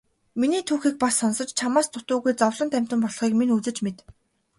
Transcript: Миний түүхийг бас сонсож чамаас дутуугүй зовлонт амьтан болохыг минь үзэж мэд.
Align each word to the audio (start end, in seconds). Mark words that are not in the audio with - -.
Миний 0.39 0.63
түүхийг 0.69 0.95
бас 1.03 1.13
сонсож 1.21 1.49
чамаас 1.59 1.87
дутуугүй 1.93 2.33
зовлонт 2.41 2.73
амьтан 2.79 2.99
болохыг 3.03 3.33
минь 3.37 3.53
үзэж 3.57 3.77
мэд. 3.85 3.97